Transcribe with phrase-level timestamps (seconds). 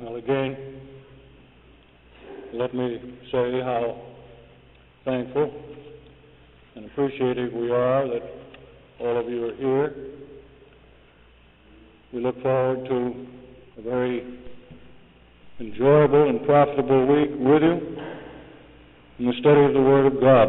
[0.00, 0.80] Well, again,
[2.52, 4.02] let me say how
[5.04, 5.50] thankful
[6.74, 8.22] and appreciative we are that
[9.00, 9.94] all of you are here.
[12.12, 13.26] We look forward to
[13.78, 14.40] a very
[15.58, 17.96] enjoyable and profitable week with you
[19.20, 20.48] in the study of the Word of God.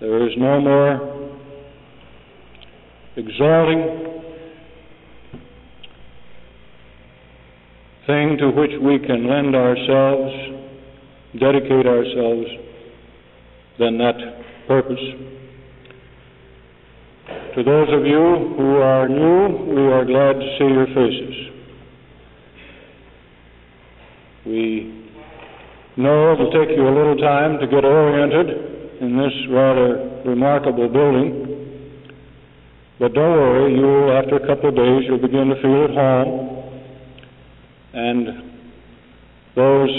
[0.00, 1.38] There is no more
[3.16, 4.05] exalting
[8.06, 10.32] thing to which we can lend ourselves,
[11.38, 12.46] dedicate ourselves,
[13.78, 14.14] than that
[14.68, 15.02] purpose.
[17.56, 21.34] To those of you who are new, we are glad to see your faces.
[24.46, 25.04] We
[25.96, 30.88] know it will take you a little time to get oriented in this rather remarkable
[30.88, 31.42] building.
[33.00, 35.90] But don't worry, you will, after a couple of days, you'll begin to feel at
[35.90, 36.55] home
[37.96, 38.28] and
[39.56, 39.90] those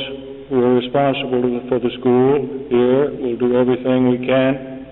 [0.50, 4.86] who are responsible for the school here will do everything we can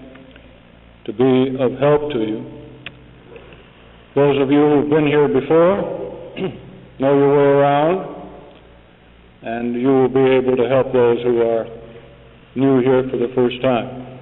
[1.06, 2.42] to be of help to you.
[4.16, 6.34] Those of you who've been here before
[7.00, 8.16] know your way around,
[9.44, 11.66] and you will be able to help those who are
[12.56, 14.18] new here for the first time.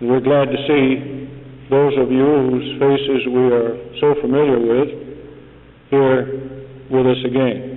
[0.00, 4.88] And we're glad to see those of you whose faces we are so familiar with
[5.90, 6.46] here
[6.90, 7.75] with us again.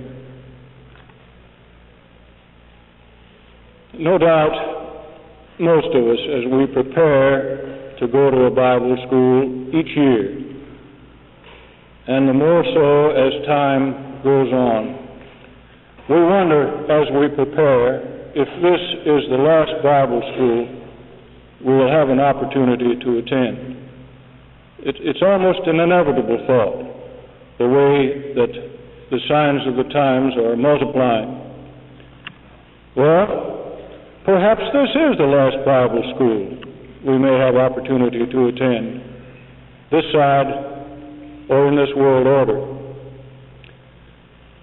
[3.98, 4.54] No doubt,
[5.58, 10.40] most of us, as we prepare to go to a Bible school each year,
[12.06, 14.96] and the more so as time goes on,
[16.08, 18.02] we wonder as we prepare
[18.34, 20.80] if this is the last Bible school
[21.66, 23.76] we will have an opportunity to attend.
[24.78, 26.78] It, it's almost an inevitable thought,
[27.58, 28.52] the way that
[29.10, 31.36] the signs of the times are multiplying.
[32.96, 33.49] Well,
[34.30, 36.54] Perhaps this is the last Bible school
[37.02, 39.02] we may have opportunity to attend,
[39.90, 40.46] this side
[41.50, 42.62] or in this world order.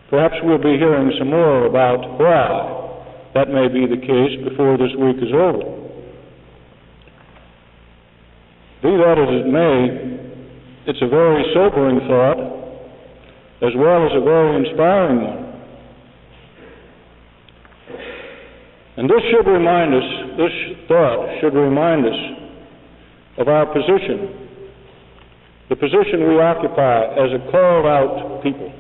[0.09, 4.96] Perhaps we'll be hearing some more about why that may be the case before this
[4.96, 5.68] week is over.
[8.88, 12.40] Be that as it may, it's a very sobering thought
[13.68, 15.47] as well as a very inspiring one.
[18.97, 20.03] And this should remind us,
[20.38, 22.19] this thought should remind us
[23.38, 24.50] of our position,
[25.69, 28.74] the position we occupy as a called out people.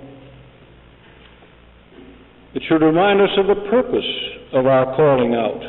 [2.55, 4.09] It should remind us of the purpose
[4.53, 5.61] of our calling out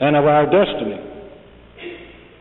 [0.00, 1.00] and of our destiny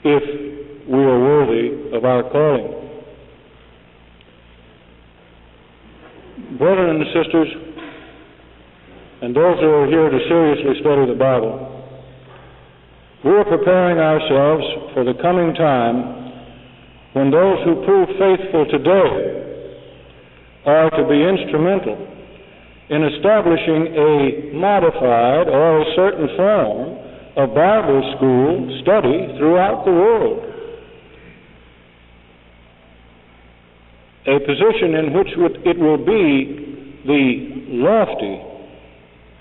[0.04, 2.78] if we are worthy of our calling.
[6.60, 7.48] Brethren and sisters,
[9.22, 11.54] and those who are here to seriously study the Bible,
[13.24, 14.66] we are preparing ourselves
[14.98, 16.34] for the coming time
[17.14, 19.14] when those who prove faithful today
[20.66, 22.02] are to be instrumental
[22.90, 26.98] in establishing a modified or a certain form
[27.38, 30.40] of Bible school study throughout the world.
[34.26, 35.30] A position in which
[35.66, 38.51] it will be the lofty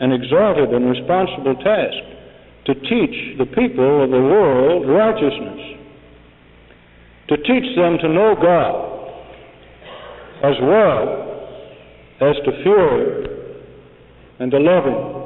[0.01, 2.21] an exalted and responsible task
[2.67, 5.79] to teach the people of the world righteousness,
[7.29, 8.91] to teach them to know God
[10.43, 11.31] as well
[12.21, 13.31] as to fear Him
[14.41, 15.21] and to love Him.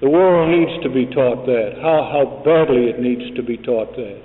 [0.00, 1.78] The world needs to be taught that.
[1.80, 4.22] How, how badly it needs to be taught that.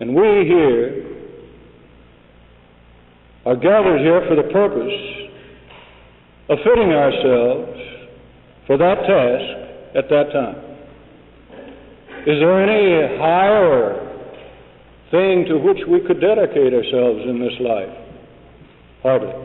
[0.00, 1.14] And we here
[3.46, 4.92] are gathered here for the purpose
[6.50, 7.93] of fitting ourselves
[8.66, 10.56] for that task at that time.
[12.26, 14.00] Is there any higher
[15.10, 17.94] thing to which we could dedicate ourselves in this life?
[19.02, 19.44] Hardly.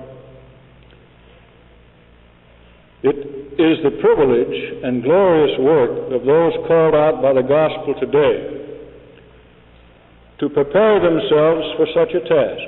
[3.04, 3.16] It
[3.60, 8.60] is the privilege and glorious work of those called out by the gospel today
[10.40, 12.64] to prepare themselves for such a task.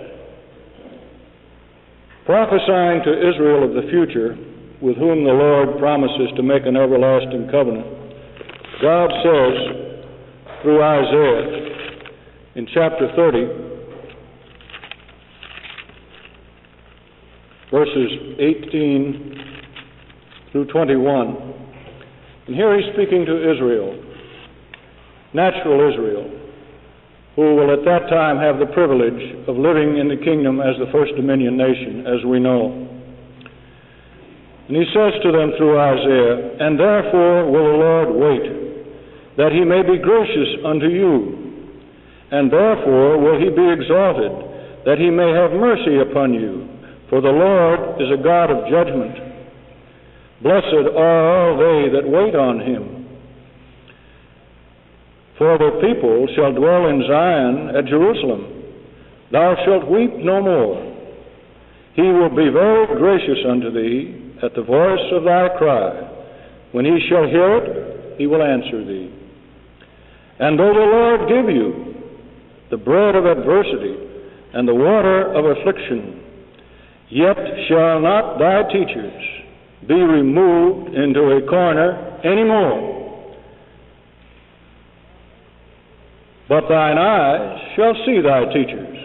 [2.25, 4.36] Prophesying to Israel of the future,
[4.81, 7.86] with whom the Lord promises to make an everlasting covenant.
[8.81, 9.54] God says
[10.63, 11.69] through Isaiah
[12.56, 13.62] in chapter 30,
[17.72, 19.31] verses 18
[20.51, 21.27] through 21.
[22.48, 24.04] And here he's speaking to Israel,
[25.34, 26.30] natural Israel,
[27.36, 30.92] who will at that time have the privilege of living in the kingdom as the
[30.92, 32.91] first dominion nation, as we know.
[34.72, 39.68] And he says to them through Isaiah, And therefore will the Lord wait, that he
[39.68, 41.76] may be gracious unto you.
[42.32, 44.32] And therefore will he be exalted,
[44.88, 46.72] that he may have mercy upon you.
[47.10, 49.12] For the Lord is a God of judgment.
[50.40, 53.12] Blessed are all they that wait on him.
[55.38, 58.64] For the people shall dwell in Zion at Jerusalem.
[59.34, 60.80] Thou shalt weep no more.
[61.96, 66.08] He will be very gracious unto thee at the voice of thy cry.
[66.72, 69.14] When he shall hear it, he will answer thee.
[70.40, 71.96] And though the Lord give you
[72.72, 73.96] the bread of adversity
[74.54, 76.24] and the water of affliction,
[77.10, 79.14] yet shall not thy teachers
[79.88, 83.00] be removed into a corner any more.
[86.48, 88.98] But thine eyes shall see thy teachers,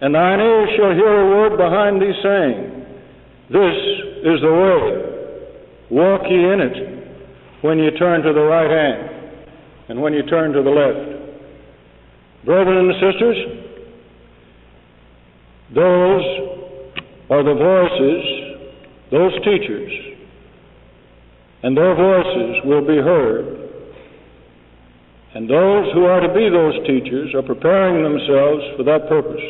[0.00, 2.82] and thine ears shall hear a word behind thee saying,
[3.50, 5.12] this is the way.
[5.90, 6.76] Walk ye in it
[7.62, 9.34] when you turn to the right hand
[9.88, 12.44] and when you turn to the left.
[12.44, 13.38] Brethren and sisters,
[15.74, 16.24] those
[17.30, 18.22] are the voices,
[19.10, 19.92] those teachers,
[21.64, 23.58] and their voices will be heard.
[25.34, 29.42] And those who are to be those teachers are preparing themselves for that purpose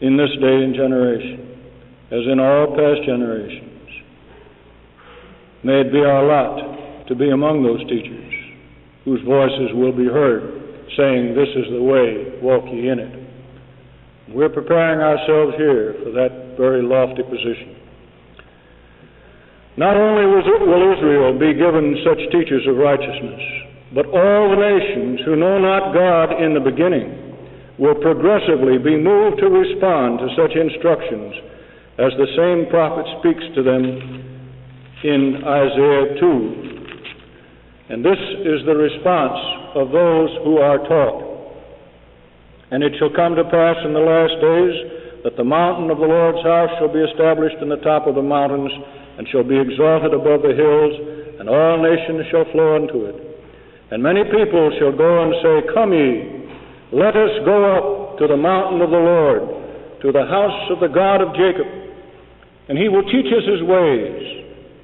[0.00, 1.57] in this day and generation
[2.10, 3.68] as in all past generations.
[5.64, 8.32] May it be our lot to be among those teachers
[9.04, 10.58] whose voices will be heard
[10.96, 13.12] saying, This is the way, walk ye in it.
[14.32, 17.76] We're preparing ourselves here for that very lofty position.
[19.76, 23.40] Not only will Israel be given such teachers of righteousness,
[23.94, 27.36] but all the nations who know not God in the beginning
[27.78, 31.32] will progressively be moved to respond to such instructions
[31.98, 33.82] as the same prophet speaks to them
[35.02, 37.90] in Isaiah 2.
[37.90, 39.38] And this is the response
[39.74, 41.26] of those who are taught.
[42.70, 44.74] And it shall come to pass in the last days
[45.26, 48.22] that the mountain of the Lord's house shall be established in the top of the
[48.22, 48.70] mountains,
[49.18, 50.94] and shall be exalted above the hills,
[51.42, 53.18] and all nations shall flow unto it.
[53.90, 56.46] And many people shall go and say, Come ye,
[56.94, 59.42] let us go up to the mountain of the Lord,
[60.06, 61.77] to the house of the God of Jacob
[62.68, 64.22] and he will teach us his ways.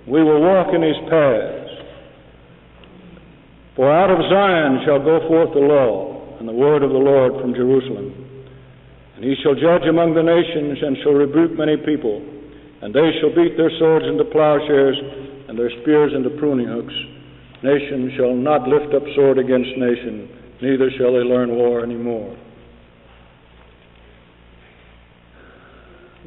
[0.08, 1.70] We will walk in his paths.
[3.76, 7.40] For out of Zion shall go forth the law and the word of the Lord
[7.40, 8.12] from Jerusalem.
[9.16, 12.22] And he shall judge among the nations and shall rebuke many people.
[12.82, 14.96] And they shall beat their swords into plowshares
[15.48, 16.94] and their spears into pruning hooks.
[17.62, 20.28] Nation shall not lift up sword against nation,
[20.60, 22.36] neither shall they learn war any more.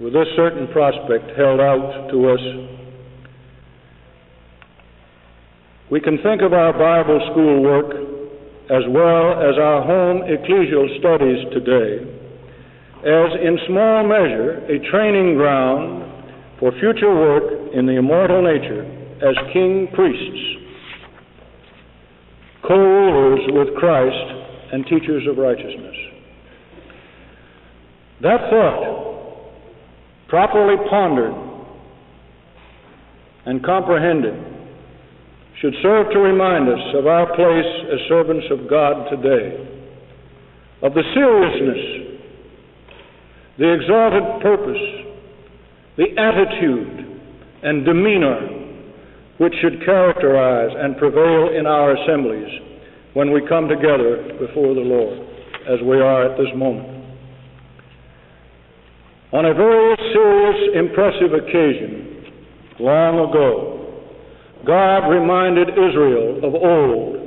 [0.01, 2.43] With this certain prospect held out to us,
[5.89, 7.95] we can think of our Bible school work
[8.69, 12.17] as well as our home ecclesial studies today
[13.05, 16.03] as, in small measure, a training ground
[16.59, 18.83] for future work in the immortal nature
[19.21, 20.57] as king priests,
[22.67, 24.33] co rulers with Christ,
[24.73, 25.95] and teachers of righteousness.
[28.21, 28.96] That thought
[30.27, 31.33] properly pondered
[33.45, 34.35] and comprehended,
[35.61, 39.55] should serve to remind us of our place as servants of God today,
[40.83, 42.19] of the seriousness,
[43.57, 44.83] the exalted purpose,
[45.97, 47.21] the attitude
[47.63, 48.57] and demeanor
[49.37, 52.49] which should characterize and prevail in our assemblies
[53.13, 55.19] when we come together before the Lord,
[55.67, 56.96] as we are at this moment.
[59.33, 62.31] On a very serious, impressive occasion,
[62.79, 63.77] long ago,
[64.65, 67.17] God reminded Israel of old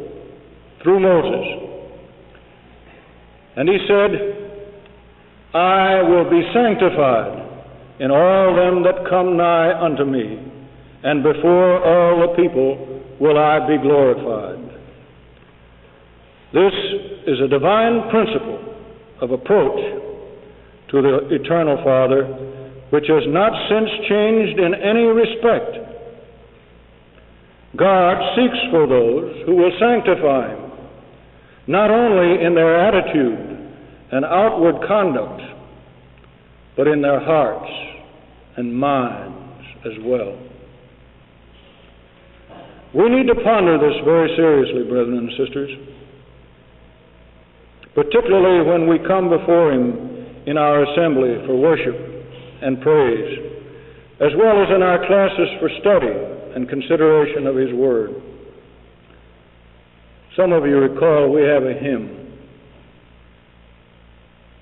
[0.83, 1.47] through Moses.
[3.57, 4.11] And he said,
[5.53, 7.37] I will be sanctified
[8.01, 10.41] in all them that come nigh unto me,
[11.05, 14.59] and before all the people will I be glorified.
[16.55, 16.73] This
[17.27, 18.75] is a divine principle
[19.21, 20.10] of approach
[20.91, 22.25] to the Eternal Father,
[22.91, 25.91] which has not since changed in any respect.
[27.77, 30.73] God seeks for those who will sanctify Him,
[31.69, 33.73] not only in their attitude
[34.11, 35.41] and outward conduct,
[36.77, 37.71] but in their hearts
[38.57, 40.37] and minds as well.
[42.93, 45.71] We need to ponder this very seriously, brethren and sisters,
[47.95, 50.10] particularly when we come before Him
[50.51, 51.95] in our assembly for worship
[52.61, 53.39] and praise,
[54.21, 56.11] as well as in our classes for study
[56.57, 58.11] and consideration of His Word.
[60.37, 62.37] Some of you recall we have a hymn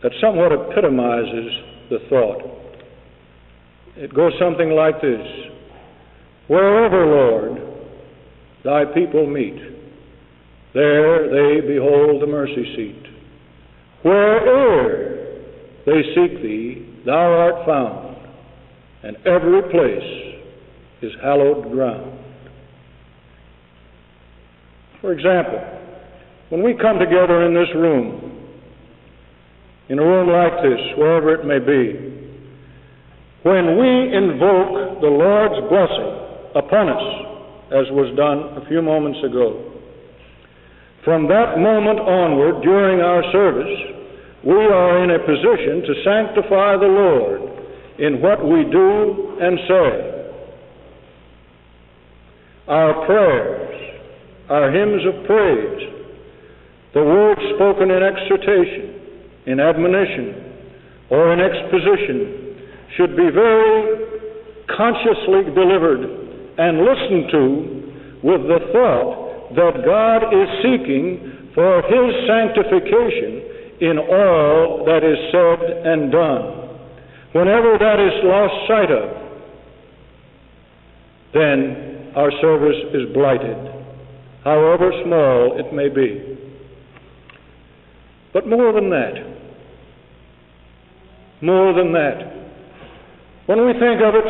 [0.02, 1.52] that somewhat epitomizes
[1.88, 2.42] the thought.
[3.96, 5.26] It goes something like this
[6.48, 7.62] Wherever, Lord,
[8.62, 9.56] thy people meet,
[10.74, 13.02] there they behold the mercy seat.
[14.02, 15.17] Where'er
[15.88, 18.16] they seek thee, thou art found,
[19.02, 20.28] and every place
[21.00, 22.18] is hallowed ground.
[25.00, 25.60] For example,
[26.50, 28.28] when we come together in this room,
[29.88, 32.08] in a room like this, wherever it may be,
[33.44, 36.12] when we invoke the Lord's blessing
[36.56, 37.06] upon us,
[37.72, 39.72] as was done a few moments ago,
[41.04, 43.97] from that moment onward during our service,
[44.44, 47.40] we are in a position to sanctify the Lord
[47.98, 50.18] in what we do and say.
[52.68, 53.98] Our prayers,
[54.48, 55.98] our hymns of praise,
[56.94, 60.48] the words spoken in exhortation, in admonition,
[61.10, 64.08] or in exposition should be very
[64.70, 66.04] consciously delivered
[66.58, 67.42] and listened to
[68.22, 75.86] with the thought that God is seeking for His sanctification in all that is said
[75.86, 76.68] and done.
[77.32, 79.10] Whenever that is lost sight of,
[81.34, 83.78] then our service is blighted
[84.44, 86.38] however small it may be.
[88.32, 89.14] But more than that,
[91.42, 92.16] more than that,
[93.46, 94.28] when we think of it,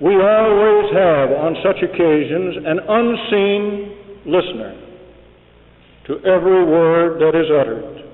[0.00, 4.87] we always have on such occasions an unseen listener
[6.08, 8.04] to every word that is uttered.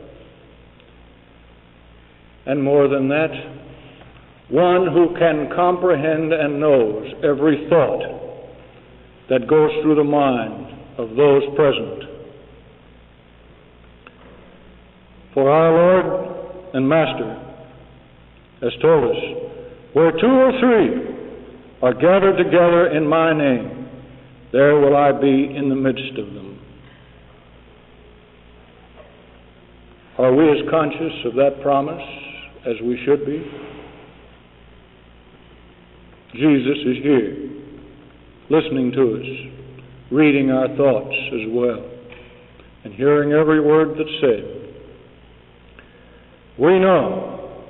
[2.47, 3.31] And more than that,
[4.51, 8.03] one who can comprehend and knows every thought
[9.31, 12.05] that goes through the mind of those present.
[15.33, 17.41] For our Lord and Master
[18.61, 19.23] has told us,
[19.95, 21.15] where two or three
[21.81, 23.89] are gathered together in my name,
[24.53, 26.54] there will I be in the midst of them.
[30.17, 32.03] Are we as conscious of that promise
[32.67, 33.43] as we should be?
[36.35, 37.51] Jesus is here
[38.49, 39.27] listening to us,
[40.13, 41.83] reading our thoughts as well,
[42.85, 44.65] and hearing every word that's said.
[46.59, 47.65] We know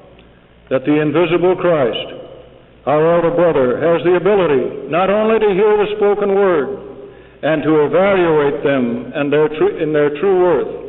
[0.69, 2.29] that the invisible Christ,
[2.85, 6.69] our elder brother, has the ability not only to hear the spoken word
[7.43, 10.84] and to evaluate them and their tr- in their true worth,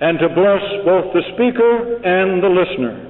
[0.00, 3.04] and to bless both the speaker and the listener.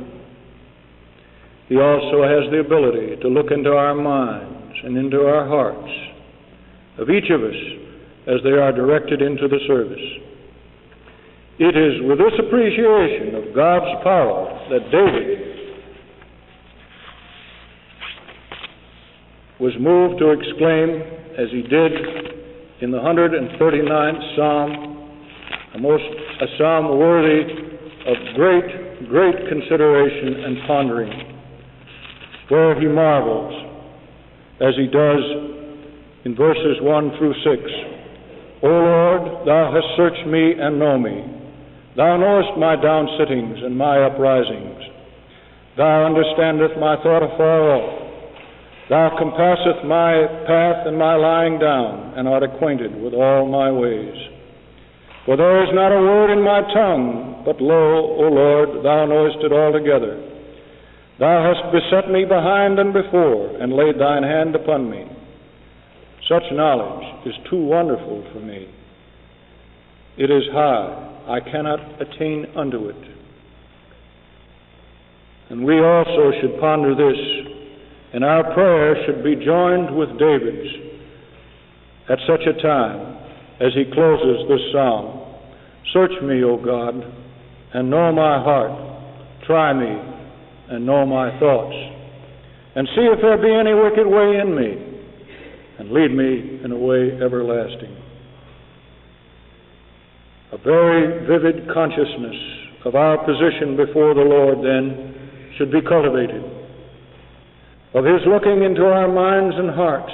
[1.69, 5.93] He also has the ability to look into our minds and into our hearts
[6.99, 7.57] of each of us
[8.27, 10.01] as they are directed into the service.
[11.59, 15.49] It is with this appreciation of God's power that David
[19.61, 21.03] was moved to exclaim,
[21.37, 21.93] as he did
[22.81, 24.88] in the 139th Psalm,
[25.75, 26.05] a most
[26.41, 27.43] a psalm worthy
[28.07, 31.13] of great, great consideration and pondering,
[32.49, 33.53] where he marvels
[34.61, 35.23] as he does
[36.25, 37.47] in verses 1 through 6.
[38.63, 41.23] O Lord, thou hast searched me and know me.
[41.97, 44.83] Thou knowest my down sittings and my uprisings.
[45.77, 48.09] Thou understandest my thought afar off.
[48.89, 54.17] Thou compassest my path and my lying down, and art acquainted with all my ways.
[55.29, 59.37] For there is not a word in my tongue, but lo, O Lord, thou knowest
[59.45, 60.17] it altogether.
[61.21, 65.05] Thou hast beset me behind and before, and laid thine hand upon me.
[66.31, 68.73] Such knowledge is too wonderful for me.
[70.17, 73.05] It is high, I cannot attain unto it.
[75.51, 77.21] And we also should ponder this,
[78.15, 80.73] and our prayer should be joined with David's
[82.09, 83.18] at such a time
[83.61, 85.25] as he closes this psalm.
[85.93, 86.95] Search me, O God,
[87.75, 88.73] and know my heart.
[89.47, 90.15] Try me
[90.71, 91.75] and know my thoughts,
[92.77, 95.01] and see if there be any wicked way in me,
[95.79, 97.97] and lead me in a way everlasting.
[100.53, 102.37] A very vivid consciousness
[102.85, 106.45] of our position before the Lord, then, should be cultivated.
[107.95, 110.13] Of His looking into our minds and hearts,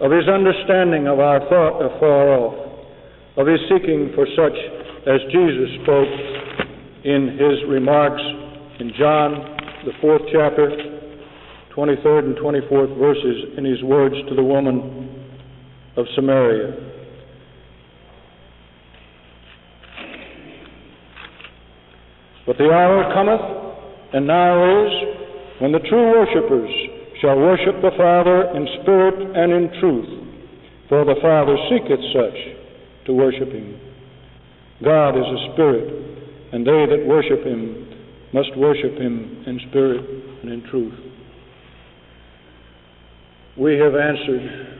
[0.00, 2.54] of His understanding of our thought afar off,
[3.36, 4.56] of His seeking for such
[5.06, 6.12] as Jesus spoke
[7.04, 8.22] in His remarks
[8.80, 10.70] in John, the fourth chapter,
[11.74, 15.26] 23rd and 24th verses in his words to the woman
[15.96, 16.74] of Samaria.
[22.46, 24.92] But the hour cometh, and now is,
[25.60, 26.70] when the true worshippers
[27.20, 30.08] shall worship the Father in spirit and in truth,
[30.88, 32.38] for the Father seeketh such
[33.06, 33.78] to worship him.
[34.84, 35.88] God is a spirit,
[36.52, 37.88] and they that worship him
[38.32, 40.04] must worship him in spirit
[40.42, 40.94] and in truth.
[43.58, 44.78] We have answered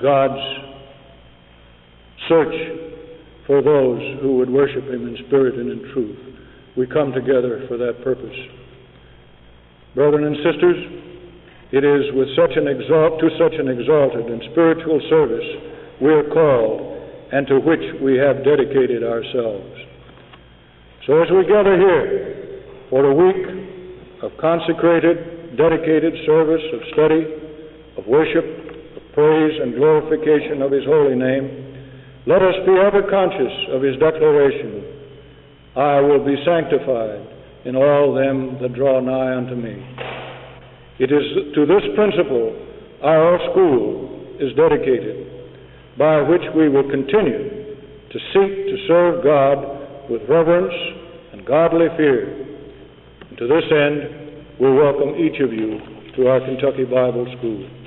[0.00, 0.40] God's
[2.28, 2.54] search
[3.46, 6.18] for those who would worship him in spirit and in truth.
[6.76, 8.36] We come together for that purpose.
[9.94, 10.76] Brethren and sisters,
[11.74, 15.48] it is with such an exalt to such an exalted and spiritual service
[15.98, 16.94] we are called
[17.34, 19.74] and to which we have dedicated ourselves.
[21.02, 27.26] So as we gather here for a week of consecrated, dedicated service, of study,
[27.98, 28.46] of worship,
[28.94, 33.98] of praise and glorification of His holy name, let us be ever conscious of His
[33.98, 34.94] declaration,
[35.74, 37.26] I will be sanctified
[37.66, 40.13] in all them that draw nigh unto me.
[40.98, 42.54] It is to this principle
[43.02, 45.26] our school is dedicated
[45.98, 47.76] by which we will continue
[48.10, 50.74] to seek to serve God with reverence
[51.32, 52.30] and godly fear.
[53.28, 55.80] And to this end, we welcome each of you
[56.16, 57.83] to our Kentucky Bible School.